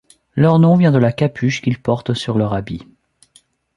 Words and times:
Leur 0.35 0.57
nom 0.57 0.75
vient 0.77 0.89
de 0.91 0.97
la 0.97 1.11
capuche 1.11 1.61
qu’ils 1.61 1.79
portent 1.79 2.15
sur 2.15 2.35
leur 2.39 2.55
habit. 2.55 2.87